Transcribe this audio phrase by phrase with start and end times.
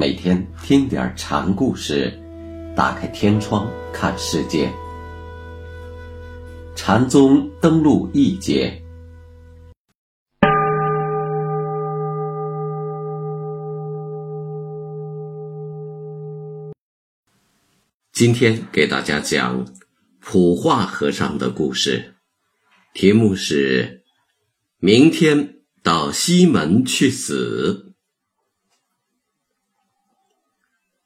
[0.00, 2.10] 每天听点禅故事，
[2.74, 4.72] 打开天窗看世界。
[6.74, 8.82] 禅宗登陆一节，
[18.14, 19.66] 今天给大家讲
[20.18, 22.14] 普化和尚的故事，
[22.94, 24.02] 题目是
[24.80, 27.88] “明天到西门去死”。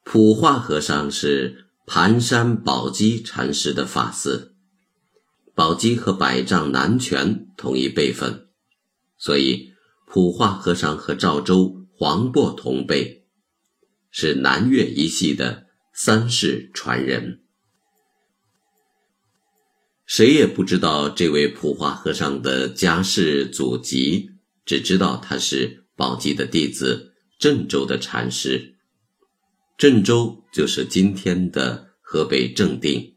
[0.05, 4.51] 普化和尚是盘山宝鸡禅师的法嗣，
[5.55, 8.47] 宝鸡和百丈南泉同一辈分，
[9.17, 9.73] 所以
[10.05, 13.25] 普化和尚和赵州、黄渤同辈，
[14.11, 17.41] 是南岳一系的三世传人。
[20.05, 24.29] 谁也不知道这位普化和尚的家世祖籍，
[24.65, 28.74] 只知道他是宝鸡的弟子，郑州的禅师。
[29.77, 33.15] 郑州就是今天的河北正定。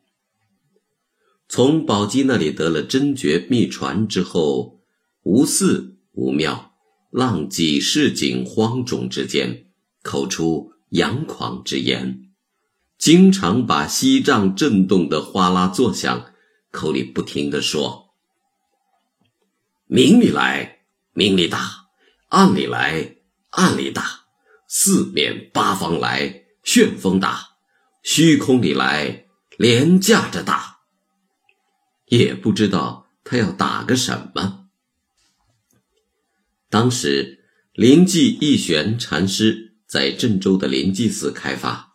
[1.49, 4.81] 从宝鸡那里得了真诀秘传之后，
[5.23, 6.73] 无寺无庙，
[7.11, 9.67] 浪迹市井荒冢之间，
[10.03, 12.29] 口出扬狂之言，
[12.99, 16.33] 经常把西藏震动的哗啦作响，
[16.73, 18.09] 口里不停地说
[19.87, 20.81] ：“明里来，
[21.13, 21.87] 明里大；
[22.31, 23.15] 暗里来，
[23.51, 24.03] 暗里大；
[24.67, 27.57] 四面八方来。”旋风大，
[28.03, 29.25] 虚空里来，
[29.57, 30.81] 连架着打，
[32.09, 34.67] 也不知道他要打个什么。
[36.69, 41.95] 当时灵济义玄禅师在郑州的灵济寺开法，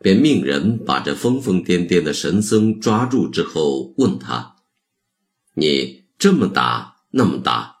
[0.00, 4.56] 便命人把这疯疯癫癫的神僧抓住之后，问他
[5.52, 7.80] ：“你这么打，那么打，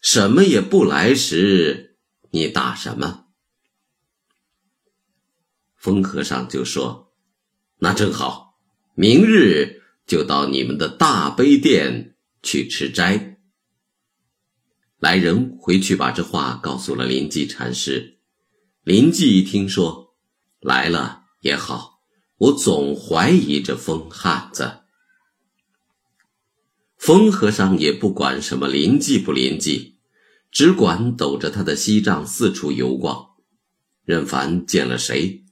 [0.00, 1.96] 什么也不来时，
[2.30, 3.24] 你打什么？”
[5.78, 7.12] 风和尚就说
[7.78, 8.58] ：“那正好，
[8.94, 13.38] 明日就到你们的大悲殿去吃斋。”
[14.98, 18.18] 来人回去把这话告诉了临济禅师。
[18.82, 20.16] 临济一听说
[20.60, 22.00] 来了也好，
[22.38, 24.80] 我总怀疑这疯汉子。
[26.96, 30.00] 风和尚也不管什么临济不临济，
[30.50, 33.36] 只管抖着他的锡杖四处游逛，
[34.04, 35.44] 任凡见了谁。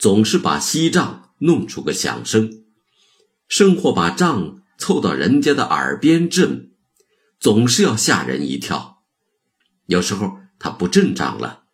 [0.00, 2.64] 总是把锡杖弄出个响声，
[3.46, 6.70] 甚或把杖凑到人家的耳边震，
[7.38, 9.02] 总是要吓人一跳。
[9.84, 11.64] 有时候他不震杖了，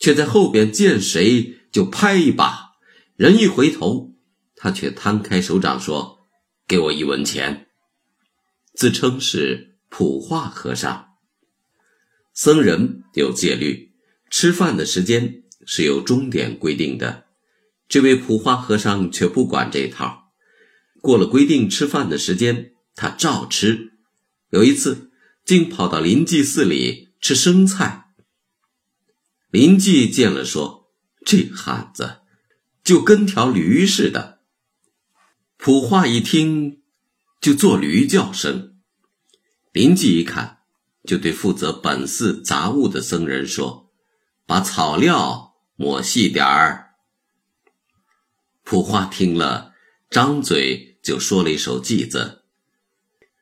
[0.00, 2.72] 却在后边见谁就拍一把，
[3.14, 4.12] 人一回头，
[4.56, 6.26] 他却摊开手掌说
[6.66, 7.68] ：“给我一文钱。”
[8.74, 11.10] 自称是普化和尚。
[12.34, 13.92] 僧人有戒律，
[14.28, 17.27] 吃饭的时间是有钟点规定的。
[17.88, 20.32] 这位普化和尚却不管这套，
[21.00, 23.92] 过了规定吃饭的时间，他照吃。
[24.50, 25.10] 有一次，
[25.44, 28.10] 竟跑到临济寺里吃生菜。
[29.50, 30.90] 临济见了，说
[31.24, 32.18] ：“这汉子
[32.84, 34.40] 就跟条驴似的。”
[35.56, 36.82] 普化一听，
[37.40, 38.76] 就做驴叫声。
[39.72, 40.58] 临济一看，
[41.04, 43.90] 就对负责本寺杂物的僧人说
[44.44, 46.84] ：“把草料抹细点儿。”
[48.68, 49.72] 普化听了，
[50.10, 52.42] 张嘴就说了一首偈子：“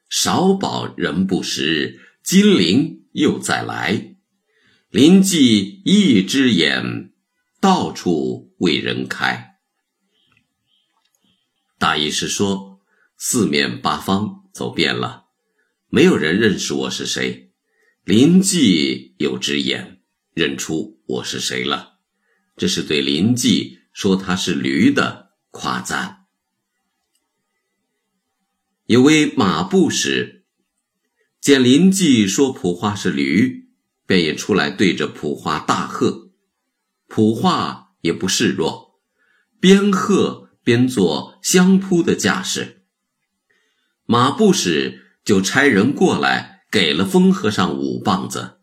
[0.09, 4.15] 少保人不识，金陵又再来。
[4.88, 7.12] 临济一只眼，
[7.60, 9.56] 到处为人开。”
[11.76, 12.78] 大意是说，
[13.19, 15.24] 四面八方走遍了，
[15.89, 17.50] 没有人认识我是谁。
[18.04, 20.03] 林济有只眼，
[20.34, 21.95] 认出我是谁了。
[22.56, 23.80] 这是对林济。
[23.97, 25.25] 说他是驴的
[25.56, 26.26] 夸赞。
[28.84, 30.44] 有位马步使
[31.41, 33.70] 见林济说普化是驴，
[34.04, 36.30] 便也出来对着普化大喝。
[37.08, 39.00] 普化也不示弱，
[39.58, 42.84] 边喝边做相扑的架势。
[44.04, 48.59] 马步使就差人过来给了风和尚五棒子，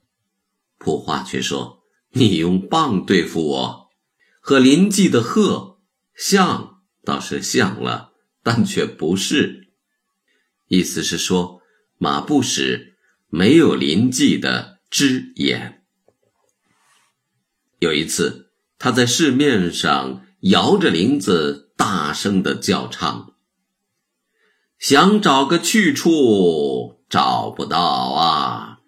[0.78, 3.89] 普化却说：“你用棒对付我。”
[4.39, 5.80] 和临济的鹤
[6.16, 6.73] 像
[7.04, 8.12] 倒是像了，
[8.42, 9.70] 但却不是。
[10.68, 11.62] 意思是说，
[11.98, 12.98] 马不使
[13.28, 15.84] 没有临济的知眼。
[17.80, 23.34] 有一次，他在市面上摇着铃子，大声的叫唱，
[24.80, 28.80] 想找个去处，找不到啊。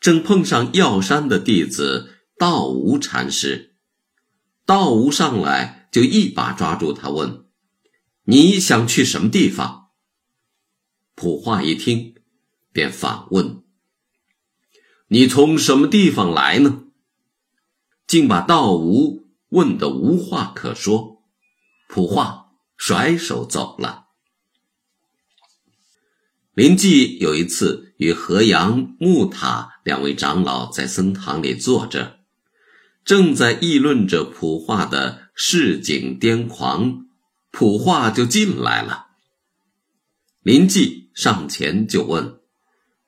[0.00, 2.16] 正碰上药山的弟子。
[2.38, 3.74] 道无禅师
[4.64, 7.46] 道无上来就一把抓住他，问
[8.24, 9.90] ：“你想去什么地方？”
[11.16, 12.14] 普化一听，
[12.72, 13.62] 便反问
[15.08, 16.84] ：“你从什么地方来呢？”
[18.06, 21.22] 竟把道无问得无话可说。
[21.88, 24.06] 普化甩手走了。
[26.54, 32.20] 林寂有一次与河阳、木塔两位长老在僧堂里坐着。
[33.04, 37.06] 正在议论着普化的市井癫狂，
[37.50, 39.08] 普化就进来了。
[40.42, 42.40] 林寂上前就问：“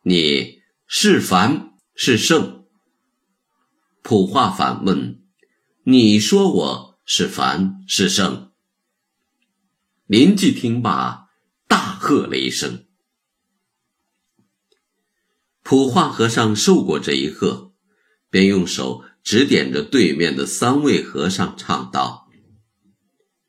[0.04, 2.66] 你是凡是圣？”
[4.02, 5.22] 普化反问
[5.84, 8.52] ：“你说我是凡是圣？”
[10.06, 11.28] 林寂听罢，
[11.66, 12.84] 大喝了一声。
[15.62, 17.72] 普化和尚受过这一喝，
[18.28, 19.04] 便用手。
[19.22, 22.28] 指点着对面的三位和尚唱道：“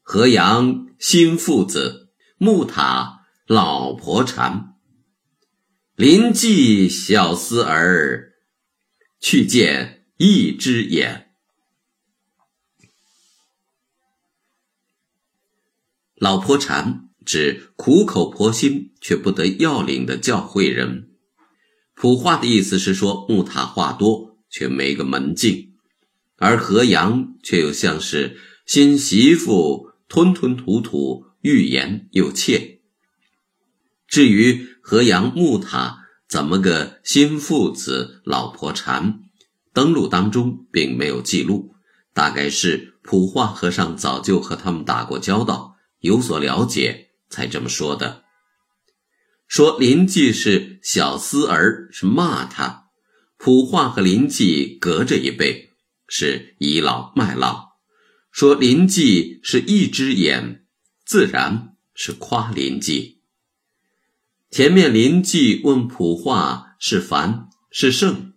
[0.01, 4.75] 河阳新父子，木塔老婆禅，
[5.95, 8.33] 临济小厮儿，
[9.19, 11.31] 去见一只眼。”
[16.15, 21.09] 老婆禅指苦口婆心却不得要领的教诲人。
[21.95, 24.32] 普话的意思是说，木塔话多。
[24.53, 25.73] 却没个门径，
[26.37, 32.79] 而何阳却又像是新媳妇，吞吞吐吐，欲言又怯。
[34.07, 39.21] 至于河阳木塔怎么个新父子老婆缠，
[39.73, 41.73] 登录当中并没有记录，
[42.13, 48.21] 大概是普化和尚早就和他们打过交道，有所了解，才这么说的。
[49.47, 52.82] 说林记是小厮儿，是骂他。
[53.45, 55.71] 普化和林记隔着一辈，
[56.07, 57.73] 是倚老卖老。
[58.31, 60.63] 说林记是一只眼，
[61.05, 63.19] 自然是夸林记。
[64.49, 68.31] 前面林记问普化是凡是圣，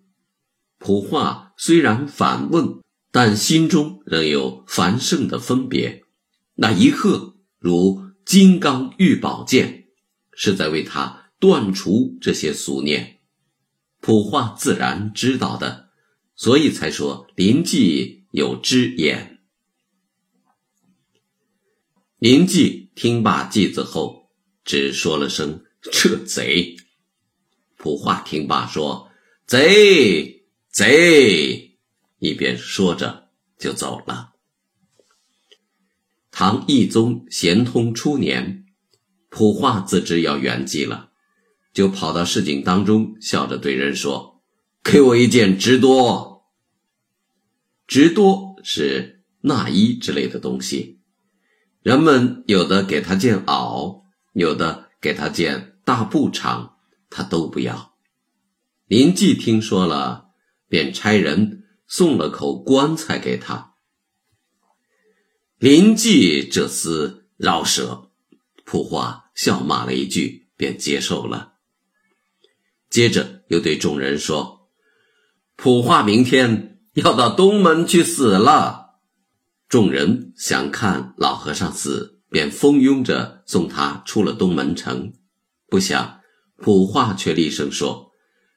[0.80, 2.80] 普化虽然反问，
[3.12, 6.02] 但心中仍有凡圣的分别。
[6.56, 9.84] 那一刻如金刚玉宝剑，
[10.32, 13.15] 是在为他断除这些俗念。
[14.06, 15.88] 普化自然知道的，
[16.36, 19.40] 所以才说林寂有知言。
[22.20, 24.30] 林寂听罢偈子后，
[24.64, 26.76] 只说了声“这贼”。
[27.76, 29.10] 普化听罢说
[29.44, 31.76] ：“贼贼！”
[32.20, 34.34] 一边说着就走了。
[36.30, 38.66] 唐懿宗咸通初年，
[39.30, 41.05] 普化自知要圆寂了。
[41.76, 44.40] 就跑到市井当中，笑着对人说
[44.82, 46.46] ：“给我一件直多。”
[47.86, 51.00] 直多是纳衣之类的东西，
[51.82, 56.70] 人们有的给他件袄，有的给他件大布裳，
[57.10, 57.94] 他都不要。
[58.86, 60.30] 林寂听说了，
[60.70, 63.74] 便差人送了口棺材给他。
[65.58, 68.08] 林寂这厮饶舌，
[68.64, 71.52] 普化笑骂了一句，便接受了。
[72.96, 74.70] 接着又对众人说
[75.54, 79.00] ：“普化明天要到东门去死了。”
[79.68, 85.12] 众人想看老和尚死，便蜂拥着送他出了东门城。
[85.68, 86.22] 不想
[86.56, 88.12] 普化却厉声说：“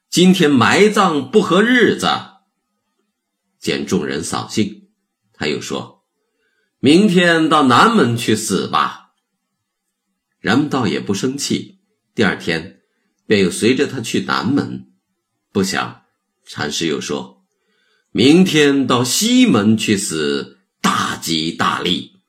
[0.10, 2.08] 今天埋葬不合日子。”
[3.60, 4.88] 见众人扫兴，
[5.34, 6.06] 他又说
[6.80, 9.10] ：“明天到南门去死吧。”
[10.40, 11.82] 人们倒也不生气。
[12.16, 12.79] 第二天。
[13.30, 14.88] 便又随着他去南门，
[15.52, 16.02] 不想
[16.48, 17.46] 禅师又说
[18.10, 22.24] ：“明天到西门去死，大吉大利。”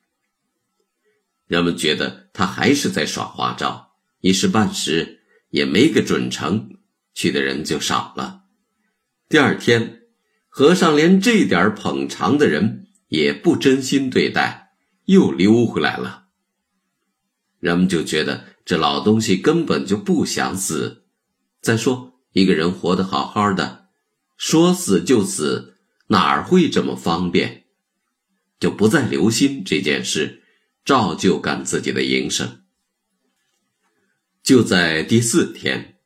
[1.48, 6.68] 人们觉得他还是在耍花招，一时半时也没个准成，
[7.14, 8.42] 去的人就少了。
[9.26, 10.02] 第二天，
[10.50, 14.74] 和尚连这点捧场的人也不真心对待，
[15.06, 16.26] 又溜回来了。
[17.58, 18.49] 人们就觉得。
[18.70, 21.02] 这老东西根本就不想死。
[21.60, 23.88] 再说，一个人活得好好的，
[24.36, 25.74] 说死就死，
[26.06, 27.64] 哪儿会这么方便？
[28.60, 30.44] 就不再留心这件事，
[30.84, 32.60] 照旧干自己的营生。
[34.44, 35.96] 就在第四天，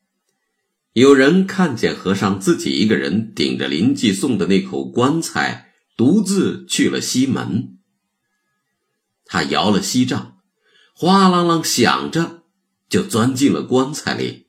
[0.94, 7.76] 有人看见和尚自己一个人顶着林记送的那口棺材，独自去了西门。
[9.26, 10.38] 他摇了锡杖，
[10.94, 12.40] 哗啷啷响着。
[12.88, 14.46] 就钻进了棺材里，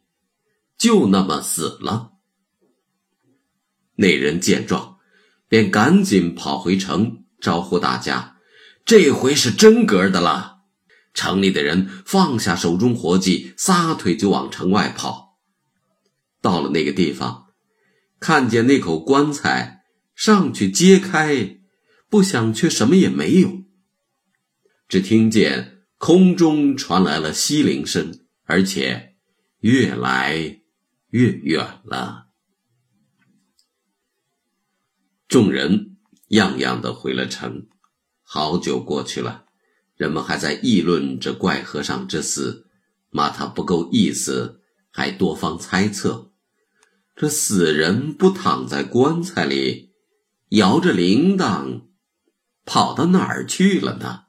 [0.77, 2.11] 就那么死了。
[3.95, 4.97] 那人见状，
[5.47, 8.37] 便赶紧跑回城招呼大家，
[8.83, 10.53] 这回是真格的了。
[11.13, 15.37] 城里的人放下手中活计，撒腿就往城外跑。
[16.41, 17.47] 到了那个地方，
[18.19, 21.59] 看见那口棺材，上去揭开，
[22.09, 23.63] 不想却什么也没有。
[24.89, 29.15] 只听见空中传来了西铃声，而且
[29.59, 30.61] 越来
[31.09, 32.27] 越远了。
[35.27, 35.97] 众人
[36.29, 37.67] 样样的回了城。
[38.23, 39.45] 好久过去了，
[39.95, 42.67] 人们还在议论这怪和尚之死，
[43.11, 46.31] 骂他不够意思，还多方猜测：
[47.15, 49.93] 这死人不躺在棺材里，
[50.49, 51.83] 摇着铃铛，
[52.65, 54.24] 跑到哪儿去了呢？